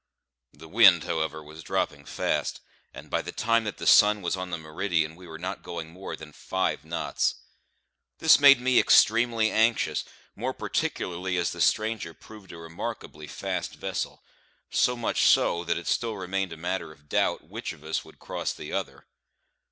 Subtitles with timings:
[0.51, 2.59] The wind, however, was dropping fast;
[2.91, 5.91] and by the time that the sun was on the meridian we were not going
[5.91, 7.35] more than five knots.
[8.17, 10.03] This made me extremely anxious;
[10.35, 14.23] more particularly as the stranger proved a remarkably fast vessel;
[14.71, 18.17] so much so, that it still remained a matter of doubt which of us would
[18.17, 19.05] cross the other.